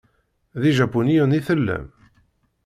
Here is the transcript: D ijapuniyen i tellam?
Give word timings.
D 0.59 0.61
ijapuniyen 0.69 1.37
i 1.39 1.41
tellam? 1.47 1.85